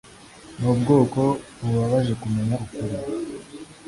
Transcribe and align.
nubwoko 0.59 1.21
bubabaje 1.61 2.13
kumenya 2.21 2.55
ukuri 2.65 2.95